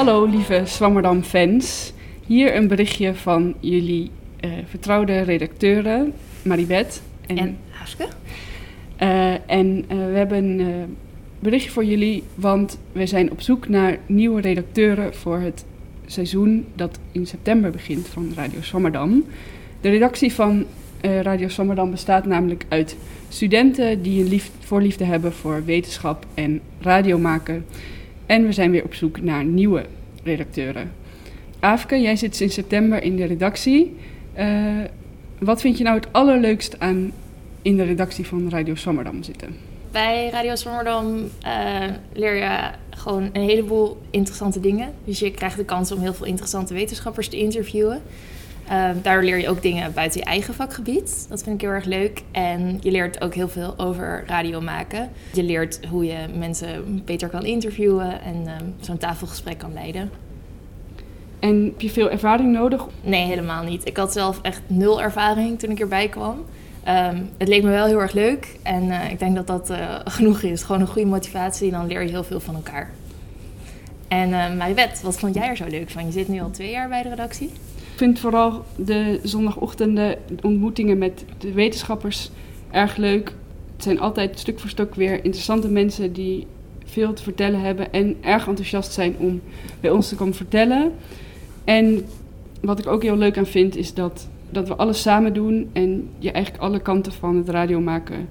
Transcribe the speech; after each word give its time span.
Hallo 0.00 0.24
lieve 0.24 0.62
Swammerdam-fans. 0.64 1.92
Hier 2.26 2.56
een 2.56 2.68
berichtje 2.68 3.14
van 3.14 3.54
jullie 3.60 4.10
uh, 4.44 4.50
vertrouwde 4.66 5.20
redacteuren 5.20 6.12
Maribeth 6.42 7.02
en, 7.26 7.38
en 7.38 7.56
Haske. 7.70 8.08
Uh, 9.00 9.50
en 9.50 9.66
uh, 9.66 9.88
we 9.88 10.16
hebben 10.16 10.44
een 10.44 10.96
berichtje 11.38 11.70
voor 11.70 11.84
jullie, 11.84 12.22
want 12.34 12.78
we 12.92 13.06
zijn 13.06 13.30
op 13.30 13.40
zoek 13.40 13.68
naar 13.68 13.98
nieuwe 14.06 14.40
redacteuren 14.40 15.14
voor 15.14 15.38
het 15.38 15.64
seizoen 16.06 16.66
dat 16.74 16.98
in 17.12 17.26
september 17.26 17.70
begint 17.70 18.08
van 18.08 18.32
Radio 18.36 18.60
Swammerdam. 18.60 19.24
De 19.80 19.88
redactie 19.88 20.32
van 20.32 20.66
Radio 21.00 21.48
Swammerdam 21.48 21.90
bestaat 21.90 22.26
namelijk 22.26 22.64
uit 22.68 22.96
studenten 23.28 24.02
die 24.02 24.22
een 24.22 24.28
lief 24.28 24.50
voorliefde 24.60 25.04
hebben 25.04 25.32
voor 25.32 25.64
wetenschap 25.64 26.26
en 26.34 26.60
radio 26.80 27.18
maken. 27.18 27.64
En 28.30 28.46
we 28.46 28.52
zijn 28.52 28.70
weer 28.70 28.84
op 28.84 28.94
zoek 28.94 29.20
naar 29.20 29.44
nieuwe 29.44 29.84
redacteuren. 30.22 30.92
Aafke, 31.60 32.00
jij 32.00 32.16
zit 32.16 32.36
sinds 32.36 32.54
september 32.54 33.02
in 33.02 33.16
de 33.16 33.24
redactie. 33.24 33.96
Uh, 34.38 34.78
wat 35.38 35.60
vind 35.60 35.78
je 35.78 35.84
nou 35.84 35.96
het 35.96 36.12
allerleukst 36.12 36.80
aan 36.80 37.12
in 37.62 37.76
de 37.76 37.82
redactie 37.82 38.26
van 38.26 38.50
Radio 38.50 38.74
Swammerdam 38.74 39.22
zitten? 39.22 39.56
Bij 39.90 40.28
Radio 40.30 40.54
Swammerdam 40.54 41.16
uh, 41.16 41.84
leer 42.12 42.34
je 42.34 42.70
gewoon 42.90 43.30
een 43.32 43.42
heleboel 43.42 44.00
interessante 44.10 44.60
dingen. 44.60 44.92
Dus 45.04 45.18
je 45.18 45.30
krijgt 45.30 45.56
de 45.56 45.64
kans 45.64 45.92
om 45.92 46.00
heel 46.00 46.14
veel 46.14 46.26
interessante 46.26 46.74
wetenschappers 46.74 47.28
te 47.28 47.38
interviewen. 47.38 48.02
Uh, 48.70 48.90
daar 49.02 49.24
leer 49.24 49.38
je 49.38 49.48
ook 49.48 49.62
dingen 49.62 49.92
buiten 49.92 50.20
je 50.20 50.26
eigen 50.26 50.54
vakgebied. 50.54 51.26
Dat 51.28 51.42
vind 51.42 51.54
ik 51.54 51.60
heel 51.60 51.70
erg 51.70 51.84
leuk. 51.84 52.22
En 52.30 52.78
je 52.80 52.90
leert 52.90 53.20
ook 53.20 53.34
heel 53.34 53.48
veel 53.48 53.74
over 53.78 54.24
radio 54.26 54.60
maken. 54.60 55.10
Je 55.32 55.42
leert 55.42 55.80
hoe 55.88 56.04
je 56.04 56.16
mensen 56.34 57.02
beter 57.04 57.28
kan 57.28 57.44
interviewen 57.44 58.22
en 58.22 58.42
uh, 58.44 58.52
zo'n 58.80 58.98
tafelgesprek 58.98 59.58
kan 59.58 59.72
leiden. 59.72 60.10
En 61.38 61.64
heb 61.64 61.80
je 61.80 61.90
veel 61.90 62.10
ervaring 62.10 62.52
nodig? 62.52 62.86
Nee, 63.02 63.24
helemaal 63.24 63.64
niet. 63.64 63.86
Ik 63.86 63.96
had 63.96 64.12
zelf 64.12 64.38
echt 64.42 64.62
nul 64.66 65.02
ervaring 65.02 65.58
toen 65.58 65.70
ik 65.70 65.80
erbij 65.80 66.08
kwam. 66.08 66.44
Um, 66.88 67.30
het 67.38 67.48
leek 67.48 67.62
me 67.62 67.70
wel 67.70 67.86
heel 67.86 68.00
erg 68.00 68.12
leuk 68.12 68.58
en 68.62 68.82
uh, 68.82 69.10
ik 69.10 69.18
denk 69.18 69.34
dat 69.34 69.46
dat 69.46 69.70
uh, 69.70 69.98
genoeg 70.16 70.42
is. 70.42 70.62
Gewoon 70.62 70.80
een 70.80 70.86
goede 70.86 71.08
motivatie 71.08 71.72
en 71.72 71.78
dan 71.78 71.86
leer 71.86 72.02
je 72.02 72.08
heel 72.08 72.24
veel 72.24 72.40
van 72.40 72.54
elkaar. 72.54 72.90
En 74.08 74.28
uh, 74.28 74.54
Maribeth, 74.54 75.00
wat 75.02 75.18
vond 75.18 75.34
jij 75.34 75.48
er 75.48 75.56
zo 75.56 75.66
leuk 75.68 75.90
van? 75.90 76.06
Je 76.06 76.12
zit 76.12 76.28
nu 76.28 76.40
al 76.40 76.50
twee 76.50 76.70
jaar 76.70 76.88
bij 76.88 77.02
de 77.02 77.08
redactie. 77.08 77.50
Vind 78.00 78.18
vooral 78.18 78.64
de 78.76 79.20
zondagochtenden, 79.22 80.18
de 80.28 80.42
ontmoetingen 80.42 80.98
met 80.98 81.24
de 81.38 81.52
wetenschappers 81.52 82.30
erg 82.70 82.96
leuk. 82.96 83.34
Het 83.74 83.82
zijn 83.82 84.00
altijd 84.00 84.38
stuk 84.38 84.58
voor 84.58 84.70
stuk 84.70 84.94
weer 84.94 85.24
interessante 85.24 85.68
mensen 85.68 86.12
die 86.12 86.46
veel 86.84 87.12
te 87.12 87.22
vertellen 87.22 87.60
hebben 87.60 87.92
en 87.92 88.16
erg 88.20 88.46
enthousiast 88.46 88.92
zijn 88.92 89.14
om 89.18 89.40
bij 89.80 89.90
ons 89.90 90.08
te 90.08 90.14
komen 90.14 90.34
vertellen. 90.34 90.92
En 91.64 92.04
wat 92.60 92.78
ik 92.78 92.86
ook 92.86 93.02
heel 93.02 93.16
leuk 93.16 93.38
aan 93.38 93.46
vind, 93.46 93.76
is 93.76 93.94
dat, 93.94 94.28
dat 94.50 94.68
we 94.68 94.76
alles 94.76 95.02
samen 95.02 95.34
doen 95.34 95.70
en 95.72 96.08
je 96.18 96.30
eigenlijk 96.30 96.64
alle 96.64 96.80
kanten 96.80 97.12
van 97.12 97.36
het 97.36 97.48
radio 97.48 97.80
maken 97.80 98.28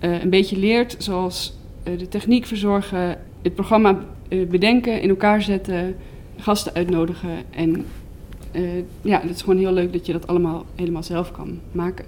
uh, 0.00 0.22
een 0.22 0.30
beetje 0.30 0.58
leert. 0.58 0.96
Zoals 0.98 1.58
uh, 1.84 1.98
de 1.98 2.08
techniek 2.08 2.46
verzorgen, 2.46 3.18
het 3.42 3.54
programma 3.54 3.98
uh, 4.28 4.48
bedenken, 4.48 5.00
in 5.00 5.08
elkaar 5.08 5.42
zetten, 5.42 5.96
gasten 6.36 6.74
uitnodigen. 6.74 7.30
En 7.50 7.84
ja, 9.02 9.20
het 9.20 9.30
is 9.30 9.40
gewoon 9.40 9.58
heel 9.58 9.72
leuk 9.72 9.92
dat 9.92 10.06
je 10.06 10.12
dat 10.12 10.26
allemaal 10.26 10.64
helemaal 10.76 11.02
zelf 11.02 11.30
kan 11.30 11.60
maken. 11.72 12.04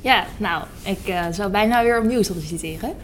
Ja, 0.00 0.24
nou, 0.36 0.64
ik 0.84 1.08
uh, 1.08 1.26
zou 1.30 1.50
bijna 1.50 1.82
weer 1.82 1.98
opnieuw 1.98 2.22
solliciteren. 2.22 2.94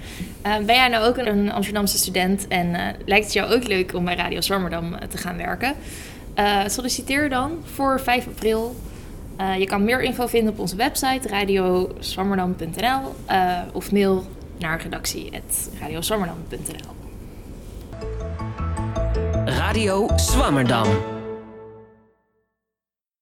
Uh, 0.47 0.57
ben 0.57 0.75
jij 0.75 0.89
nou 0.89 1.07
ook 1.07 1.17
een 1.17 1.53
Amsterdamse 1.53 1.99
student 1.99 2.49
en 2.49 2.67
uh, 2.67 2.81
lijkt 3.05 3.25
het 3.25 3.35
jou 3.35 3.55
ook 3.55 3.67
leuk 3.67 3.95
om 3.95 4.05
bij 4.05 4.17
Radio 4.17 4.41
Zwammerdam 4.41 4.95
te 5.09 5.17
gaan 5.17 5.37
werken? 5.37 5.75
solliciteer 6.67 7.29
dan 7.29 7.53
voor 7.65 8.01
5 8.01 8.27
april. 8.27 8.77
je 9.59 9.65
kan 9.65 9.85
meer 9.85 10.03
info 10.03 10.27
vinden 10.27 10.53
op 10.53 10.59
onze 10.59 10.77
website 10.77 11.29
radioswammerdam.nl 11.29 13.15
of 13.73 13.93
mail 13.93 14.27
naar 14.59 14.83
redactie.radioswammerdam.nl 14.83 16.95
Radio 19.45 20.09
Zwammerdam. 20.17 21.16